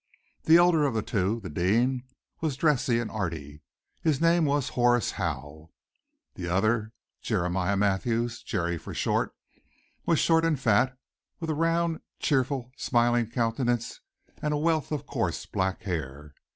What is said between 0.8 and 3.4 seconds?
of the two, the "dean," was dressy and art